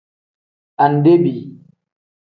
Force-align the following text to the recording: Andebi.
Andebi. 0.83 1.33